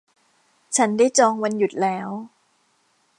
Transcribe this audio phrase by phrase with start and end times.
[0.75, 2.09] ฉันได้จองวันหยุดแล้ว